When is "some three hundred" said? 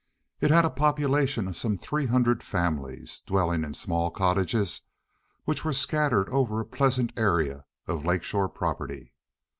1.55-2.41